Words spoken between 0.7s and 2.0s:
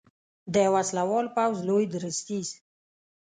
وسلوال پوځ لوی